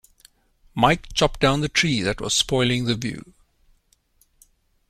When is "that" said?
2.01-2.19